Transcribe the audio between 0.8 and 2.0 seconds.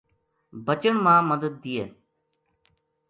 ما مدد دیئے